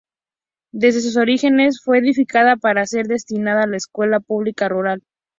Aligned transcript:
Desde 0.73 0.99
sus 1.01 1.15
orígenes 1.15 1.83
fue 1.83 1.99
edificada 1.99 2.55
para 2.57 2.87
ser 2.87 3.05
destinada 3.05 3.65
a 3.71 3.75
escuela 3.75 4.19
pública 4.19 4.67
rural. 4.67 5.03